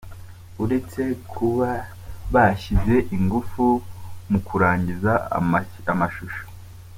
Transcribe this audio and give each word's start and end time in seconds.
Uretse 0.63 1.01
kuba 1.31 1.69
bashyize 2.33 2.95
ingufu 3.15 3.63
mu 4.29 4.39
kurangiza 4.47 5.11
amashusho. 5.93 6.43